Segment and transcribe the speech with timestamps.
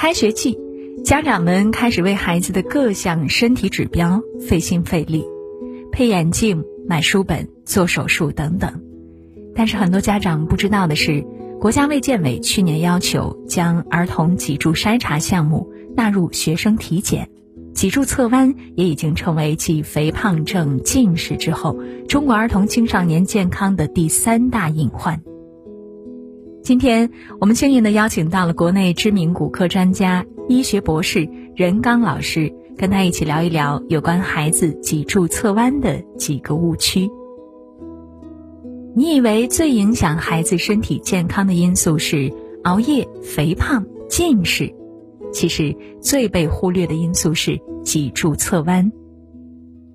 [0.00, 0.56] 开学季，
[1.04, 5.24] 家长们开始为孩子的各项身体指标费心费力，
[5.90, 8.80] 配眼镜、买书本、做手术等等。
[9.56, 11.26] 但是很多家长不知道的是，
[11.60, 17.28] 国家卫健委去年要求将儿童脊柱筛查项目纳入学生体检，
[17.74, 21.76] 脊柱侧弯也已经成为继肥胖症、近视之后，
[22.08, 25.20] 中国儿童青少年健康的第三大隐患。
[26.68, 27.08] 今天
[27.40, 37.08] 我们幸运的邀请到了国内知名骨科专家、医学博士任刚老师，跟他一起聊一聊有关孩子脊柱侧弯的几个误区。
[38.94, 42.30] 你以为最影响孩子身体健康的因素是
[42.64, 44.70] 熬夜、肥胖、近视，
[45.32, 48.92] 其实最被忽略的因素是脊柱侧弯。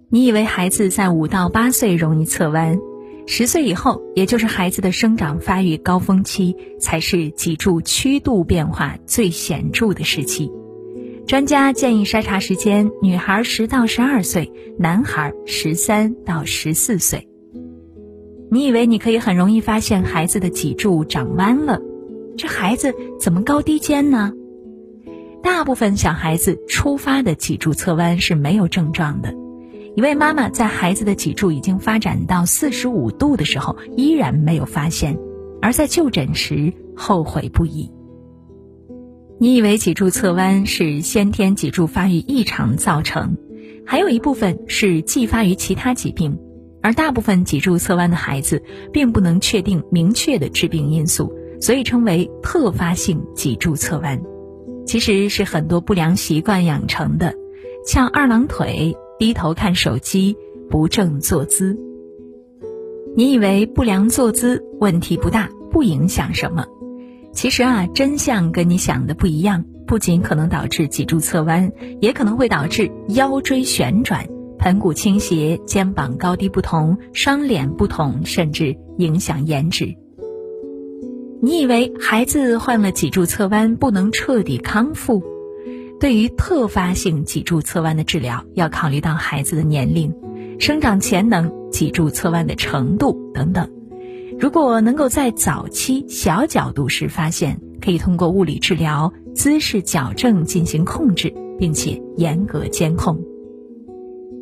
[0.10, 2.80] 你以为孩子在五到八岁容易侧弯？
[3.26, 10.52] 十岁以后，也就是孩子的生长发育高峰期，才是脊柱曲度变化最显著的时期。
[11.26, 17.30] 专家建议筛查时间：女孩十到十二岁，男孩十三到十四岁。
[18.52, 21.82] 你以为你可以很容易发现孩子的脊柱长弯了？
[22.38, 24.34] 这孩子怎么高低肩呢？
[25.42, 29.34] 大部分小孩子初发的脊柱侧弯是没有症状的。
[29.96, 35.20] 一位妈妈在孩子的脊柱已经发展到四十五度的时候，依然没有发现，
[35.62, 37.92] 而在就诊时后悔不已。
[39.40, 43.38] 你以为脊柱侧弯是先天脊柱发育异常造成，
[43.86, 46.40] 还有一部分是继发于其他疾病，
[46.82, 54.20] 而大部分脊柱侧弯的孩子并不能确定明确的致病因素，所以称为特发性脊柱侧弯。
[54.88, 57.36] 其实是很多不良习惯养成的，
[57.86, 58.98] 翘二郎腿。
[59.24, 60.36] 低头看手机，
[60.70, 61.80] 不正坐姿。
[63.16, 66.66] 你以为不良坐姿问题不大，不影响什么？
[67.32, 69.64] 其实啊，真相跟你想的不一样。
[69.88, 71.72] 不仅可能导致脊柱侧弯，
[72.02, 74.28] 也可能会导致腰椎旋转、
[74.60, 79.96] 盆骨倾斜、肩膀高低不同、双脸不同，甚至影响颜值。
[81.42, 85.24] 你以为孩子患了脊柱侧弯不能彻底康复？
[86.04, 90.14] 对于特发性脊柱侧弯的治疗，要考虑到孩子的年龄、
[90.60, 93.72] 生长潜能、脊柱侧弯的程度等等。
[94.38, 103.18] 如果能够在早期小角度时发现，可以通过物理治疗、姿势矫正进行控制，并且严格监控。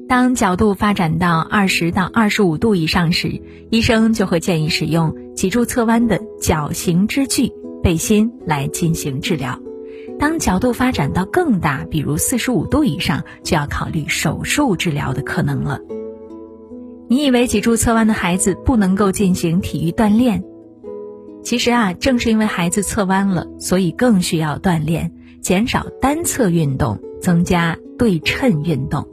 [0.09, 3.39] 当角度发展到二十到二十五度以上时，
[3.69, 7.51] 医生就会建议使用脊柱侧弯的矫形支具
[7.83, 9.61] 背心来进行治疗。
[10.21, 15.79] 当角度发展到更大，比如四十五度以上，就要考虑手术治疗的可能了。
[17.09, 20.43] 你以为脊柱侧弯的孩子不能够进行体育锻炼？
[21.41, 25.11] 其实啊，正是因为孩子侧弯了，所以更需要锻炼，
[25.41, 29.09] 减少单侧运动，增加对称运动。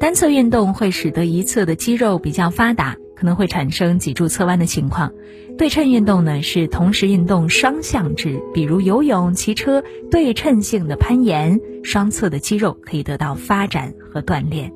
[0.00, 2.96] 单侧运动会使得一侧的肌肉比较发达。
[3.22, 5.12] 可能会产生脊柱侧弯的情况。
[5.56, 14.72] 对称运动呢是同时运动双向制，比如游泳、骑车，对称性的攀岩，双侧的肌肉可以得到发展和锻炼。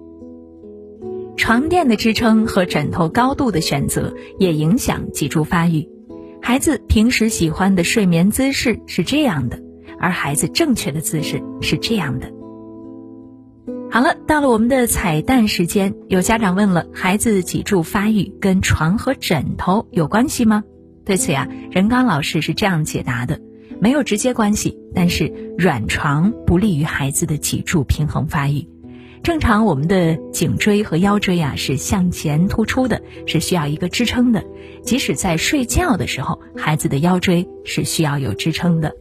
[1.36, 5.88] 床垫的支撑和枕头高度的选择也影响脊柱发育。
[6.40, 9.60] 孩子平时喜欢的睡眠姿势是这样的，
[9.98, 12.30] 而孩子正确的姿势是这样的。
[13.88, 20.64] 好了，到了我们的彩蛋时间，有家长问了：孩子脊柱发育跟床和枕头有关系吗？
[21.04, 23.40] 对此呀，任刚老师是这样解答的：
[23.80, 28.68] 没有直接关系，但是软床不利于孩子的脊柱平衡发育。
[29.22, 34.44] 正常我们的颈椎和腰椎啊是向前突出的，是需要一个支撑的。
[34.82, 38.94] 即使在睡觉的时候，孩子的腰椎是需要有支撑的。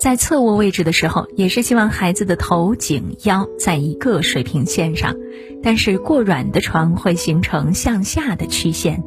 [0.00, 5.14] 在侧卧位置的时候，也是希望孩子的头颈腰在一个水平线上，
[5.62, 9.04] 但是过软的床会形成向下的曲线。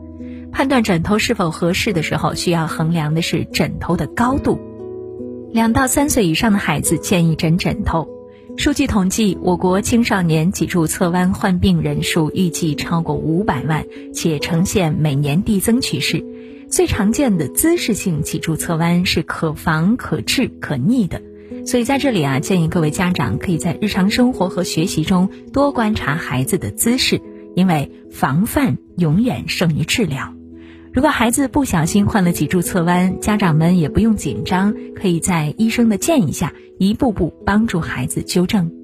[0.51, 4.59] 判断枕头是否合适的时候，需要衡量的是枕头的高度。
[5.51, 8.07] 两到三岁以上的孩子建议枕枕头。
[8.55, 16.23] 数据统计，我国青少年脊柱侧弯患病人数预计超过五百万，且呈现每年递增趋势。
[16.73, 21.21] 最常见的姿势性脊柱侧弯是可防、可治、可逆的，
[21.67, 27.21] 所以在这里啊，建议各位家长可以在日常生活和学习中多观察孩子的姿势，
[27.55, 30.33] 因为防范永远胜于治疗。
[30.91, 38.82] 如果孩子不小心患了脊柱侧弯，家长们也不用紧张，可以在医生的建议下一步步帮助孩子纠正。